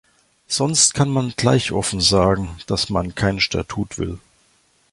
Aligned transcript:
Sonst 0.47 0.95
kann 0.95 1.09
man 1.09 1.35
gleich 1.37 1.71
offen 1.71 2.01
sagen, 2.01 2.57
dass 2.65 2.89
man 2.89 3.13
kein 3.13 3.39
Statut 3.39 3.99
will. 3.99 4.17